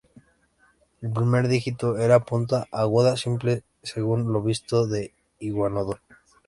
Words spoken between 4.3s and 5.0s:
lo visto